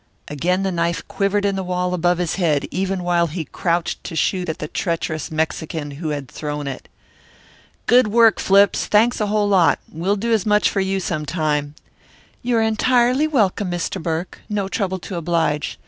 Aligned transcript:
Again 0.29 0.63
the 0.63 0.71
knife 0.71 1.07
quivered 1.07 1.45
in 1.45 1.55
the 1.55 1.63
wall 1.63 1.93
above 1.93 2.17
his 2.17 2.37
head 2.37 2.67
even 2.71 3.03
while 3.03 3.27
he 3.27 3.45
crouched 3.45 4.03
to 4.05 4.15
shoot 4.15 4.49
at 4.49 4.57
the 4.57 4.67
treacherous 4.67 5.29
Mexican 5.29 5.91
who 5.91 6.09
had 6.09 6.27
thrown 6.27 6.65
it. 6.65 6.89
"Good 7.85 8.07
work, 8.07 8.39
Flips. 8.39 8.87
Thanks 8.87 9.21
a 9.21 9.27
whole 9.27 9.47
lot. 9.47 9.77
We'll 9.91 10.15
do 10.15 10.33
as 10.33 10.43
much 10.43 10.71
for 10.71 10.79
you 10.81 10.99
some 10.99 11.27
time." 11.27 11.75
"You're 12.41 12.63
entirely 12.63 13.27
welcome, 13.27 13.69
Mr. 13.69 14.01
Burke. 14.01 14.39
No 14.49 14.67
trouble 14.67 14.97
to 14.97 15.17
oblige. 15.17 15.77